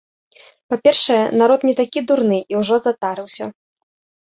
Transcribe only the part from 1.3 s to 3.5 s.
народ не такі дурны і ўжо затарыўся.